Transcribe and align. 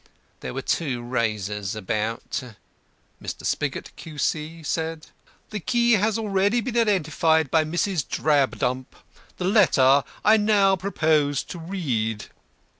There 0.39 0.55
were 0.55 0.63
two 0.63 1.03
razors 1.03 1.75
about." 1.75 2.41
Mr. 3.21 3.45
SPIGOT, 3.45 3.91
Q.C., 3.97 4.63
said: 4.63 5.05
"The 5.51 5.59
key 5.59 5.91
has 5.91 6.17
already 6.17 6.59
been 6.59 6.75
identified 6.75 7.51
by 7.51 7.63
Mrs. 7.63 8.07
Drabdump. 8.09 8.95
The 9.37 9.45
letter 9.45 10.03
I 10.25 10.37
now 10.37 10.75
propose 10.75 11.43
to 11.43 11.59
read." 11.59 12.25